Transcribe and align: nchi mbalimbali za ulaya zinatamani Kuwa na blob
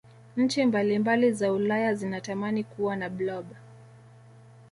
nchi 0.37 0.65
mbalimbali 0.65 1.31
za 1.33 1.51
ulaya 1.51 1.93
zinatamani 1.95 2.63
Kuwa 2.63 2.95
na 2.95 3.09
blob 3.09 3.45